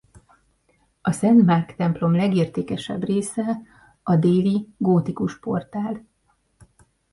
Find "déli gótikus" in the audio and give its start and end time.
4.15-5.39